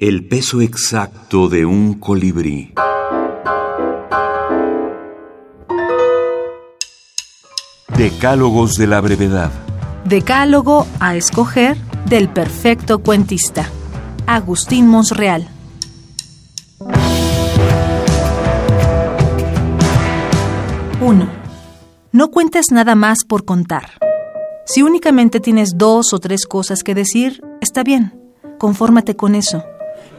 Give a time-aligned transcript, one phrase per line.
[0.00, 2.72] El peso exacto de un colibrí.
[7.96, 9.50] Decálogos de la brevedad.
[10.04, 11.76] Decálogo a escoger
[12.08, 13.68] del perfecto cuentista.
[14.28, 15.48] Agustín Monsreal.
[21.00, 21.28] 1.
[22.12, 23.98] No cuentes nada más por contar.
[24.64, 28.14] Si únicamente tienes dos o tres cosas que decir, está bien.
[28.58, 29.64] Confórmate con eso.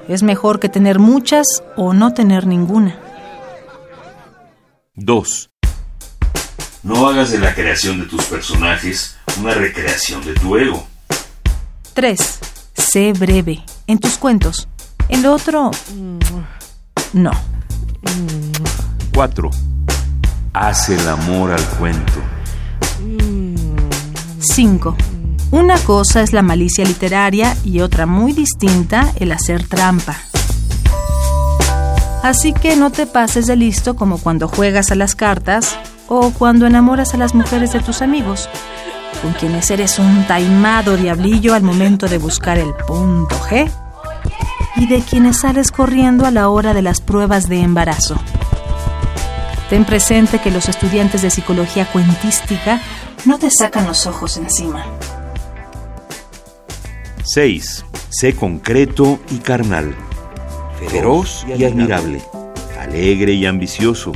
[0.07, 2.97] Es mejor que tener muchas o no tener ninguna.
[4.96, 5.50] 2.
[6.83, 10.87] No hagas de la creación de tus personajes una recreación de tu ego.
[11.93, 12.39] 3.
[12.73, 14.68] Sé breve en tus cuentos.
[15.10, 15.71] En lo otro,
[17.14, 17.32] no.
[19.14, 19.50] 4.
[20.54, 22.21] Haz el amor al cuento.
[24.39, 24.96] 5.
[25.51, 30.15] Una cosa es la malicia literaria y otra muy distinta el hacer trampa.
[32.22, 35.75] Así que no te pases de listo como cuando juegas a las cartas
[36.08, 38.47] o cuando enamoras a las mujeres de tus amigos,
[39.23, 43.72] con quienes eres un taimado diablillo al momento de buscar el punto G
[44.75, 48.19] y de quienes sales corriendo a la hora de las pruebas de embarazo.
[49.69, 52.81] Ten presente que los estudiantes de psicología cuentística
[53.25, 54.86] no te sacan los ojos encima.
[57.31, 57.85] 6.
[58.09, 59.94] Sé concreto y carnal.
[60.89, 62.22] Feroz y admirable.
[62.80, 64.13] Alegre y ambicioso.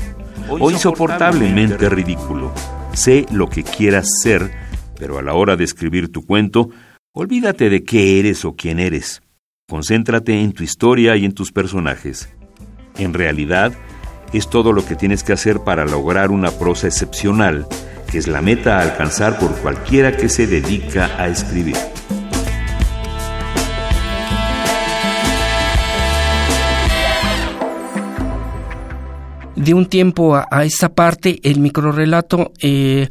[0.50, 2.52] O insoportablemente ridículo.
[2.94, 4.52] Sé lo que quieras ser,
[4.98, 6.72] pero a la hora de escribir tu cuento,
[7.14, 9.22] olvídate de qué eres o quién eres.
[9.70, 12.30] Concéntrate en tu historia y en tus personajes.
[12.98, 13.74] En realidad,
[14.34, 17.68] es todo lo que tienes que hacer para lograr una prosa excepcional,
[18.10, 21.78] que es la meta a alcanzar por cualquiera que se dedica a escribir.
[29.64, 33.08] De un tiempo a, esta parte, el microrelato eh,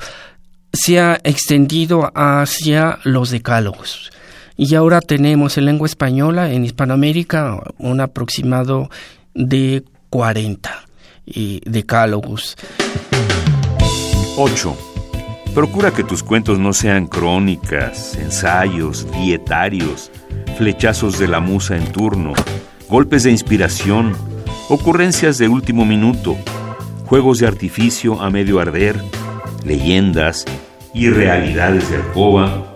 [0.70, 4.10] se ha extendido hacia los decálogos.
[4.58, 8.90] Y ahora tenemos en lengua española, en Hispanoamérica, un aproximado
[9.34, 10.70] de 40
[11.26, 12.58] eh, decálogos.
[14.36, 14.76] 8.
[15.54, 20.10] Procura que tus cuentos no sean crónicas, ensayos, dietarios,
[20.58, 22.34] flechazos de la musa en turno,
[22.90, 24.14] golpes de inspiración,
[24.72, 26.34] ocurrencias de último minuto,
[27.04, 28.98] juegos de artificio a medio arder,
[29.66, 30.46] leyendas
[30.94, 32.74] y realidades de alcoba,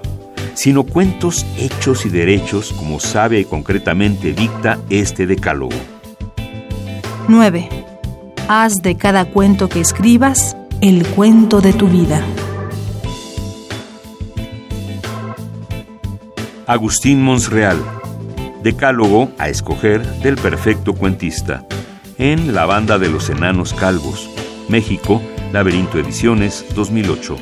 [0.52, 5.74] sino cuentos hechos y derechos como sabe y concretamente dicta este decálogo.
[7.28, 7.66] 9.
[8.46, 12.22] Haz de cada cuento que escribas el cuento de tu vida.
[16.66, 17.78] Agustín Monsreal,
[18.62, 21.64] Decálogo a escoger del perfecto cuentista,
[22.18, 24.28] en La Banda de los Enanos Calvos,
[24.68, 25.22] México,
[25.52, 27.36] Laberinto Ediciones, 2008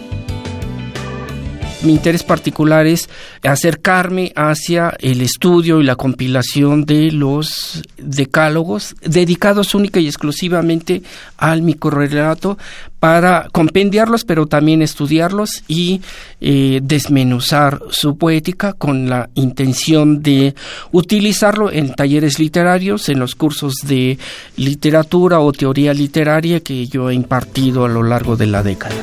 [1.85, 3.09] mi interés particular es
[3.43, 11.03] acercarme hacia el estudio y la compilación de los decálogos dedicados única y exclusivamente
[11.37, 12.59] al microrelato
[13.01, 16.01] para compendiarlos, pero también estudiarlos y
[16.41, 20.55] eh, desmenuzar su poética con la intención de
[20.91, 24.19] utilizarlo en talleres literarios, en los cursos de
[24.57, 28.95] literatura o teoría literaria que yo he impartido a lo largo de la década.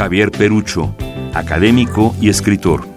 [0.00, 0.94] Javier Perucho,
[1.34, 2.88] académico y escritor.